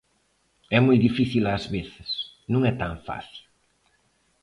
[0.77, 2.09] É moi difícil ás veces,
[2.51, 3.43] non é tan fácil.